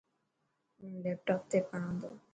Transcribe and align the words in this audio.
هون 0.79 0.93
ليپٽاپ 1.03 1.41
تي 1.49 1.59
پڙهان 1.67 1.93
تو. 2.01 2.09